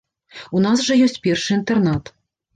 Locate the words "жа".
0.87-0.97